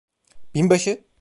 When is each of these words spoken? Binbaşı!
Binbaşı! 0.55 1.03